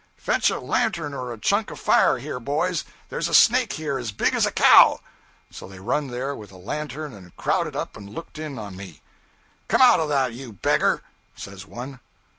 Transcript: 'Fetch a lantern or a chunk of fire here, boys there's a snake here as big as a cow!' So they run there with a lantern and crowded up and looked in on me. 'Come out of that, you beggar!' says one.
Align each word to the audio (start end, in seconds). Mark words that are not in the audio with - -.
'Fetch 0.17 0.49
a 0.49 0.59
lantern 0.59 1.13
or 1.13 1.31
a 1.31 1.37
chunk 1.37 1.69
of 1.69 1.79
fire 1.79 2.17
here, 2.17 2.39
boys 2.39 2.85
there's 3.09 3.27
a 3.27 3.35
snake 3.35 3.73
here 3.73 3.99
as 3.99 4.11
big 4.11 4.33
as 4.33 4.47
a 4.47 4.51
cow!' 4.51 4.99
So 5.51 5.67
they 5.67 5.79
run 5.79 6.07
there 6.07 6.33
with 6.35 6.51
a 6.51 6.57
lantern 6.57 7.13
and 7.13 7.35
crowded 7.37 7.75
up 7.75 7.95
and 7.95 8.09
looked 8.09 8.39
in 8.39 8.57
on 8.57 8.75
me. 8.75 9.03
'Come 9.67 9.83
out 9.83 9.99
of 9.99 10.09
that, 10.09 10.33
you 10.33 10.53
beggar!' 10.53 11.03
says 11.35 11.67
one. 11.67 11.99